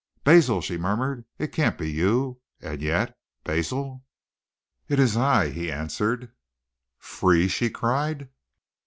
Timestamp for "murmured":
0.79-1.25